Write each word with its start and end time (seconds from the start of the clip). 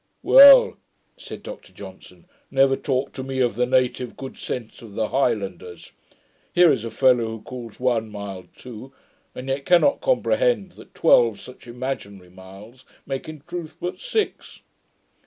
'Well,' 0.23 0.77
said 1.15 1.43
Dr 1.43 1.71
Johnson, 1.73 2.25
'never 2.49 2.75
talk 2.75 3.11
to 3.13 3.21
me 3.21 3.39
of 3.39 3.53
the 3.53 3.67
native 3.67 4.17
good 4.17 4.35
sense 4.35 4.81
of 4.81 4.95
the 4.95 5.09
Highlanders. 5.09 5.91
Here 6.51 6.71
is 6.71 6.83
a 6.83 6.89
fellow 6.89 7.25
who 7.27 7.41
calls 7.43 7.79
one 7.79 8.09
mile 8.09 8.45
two, 8.55 8.93
and 9.35 9.47
yet 9.47 9.63
cannot 9.63 10.01
comprehend 10.01 10.71
that 10.71 10.95
twelve 10.95 11.39
such 11.39 11.67
imaginary 11.67 12.31
miles 12.31 12.83
make 13.05 13.29
in 13.29 13.41
truth 13.41 13.75
but 13.79 13.99
six.' 13.99 14.61